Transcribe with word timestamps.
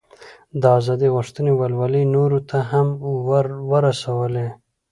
د 0.61 0.63
ازادۍ 0.77 1.09
غوښتنې 1.15 1.51
ولولې 1.59 1.99
یې 2.03 2.11
نورو 2.15 2.39
ته 2.49 2.57
هم 2.71 2.87
ور 3.27 3.45
ورسولې. 3.71 4.47